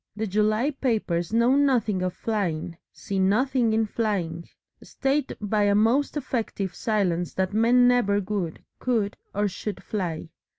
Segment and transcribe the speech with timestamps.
[0.15, 4.49] The July papers know nothing of flying, see nothing in flying,
[4.81, 10.29] state by a most effective silence that men never would, could or should fly.